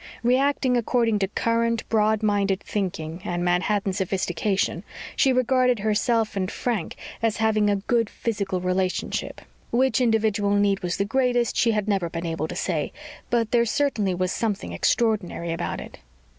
Reacting 0.23 0.75
according 0.77 1.19
to 1.19 1.27
current, 1.27 1.87
"broad 1.87 2.23
minded" 2.23 2.61
thinking 2.61 3.21
and 3.23 3.45
Manhattan 3.45 3.93
sophistication, 3.93 4.83
she 5.15 5.31
regarded 5.31 5.77
herself 5.77 6.35
and 6.35 6.49
Frank 6.49 6.95
as 7.21 7.37
having 7.37 7.69
a 7.69 7.75
"good 7.75 8.09
physical 8.09 8.59
relationship." 8.61 9.41
Which 9.69 10.01
individual 10.01 10.55
need 10.55 10.79
was 10.81 10.97
the 10.97 11.05
greatest, 11.05 11.55
she 11.55 11.69
had 11.73 11.87
never 11.87 12.09
been 12.09 12.25
able 12.25 12.47
to 12.47 12.55
say. 12.55 12.91
But 13.29 13.51
there 13.51 13.63
certainly 13.63 14.15
was 14.15 14.31
something 14.31 14.71
extraordinary 14.71 15.53
about 15.53 15.79
it. 15.79 15.99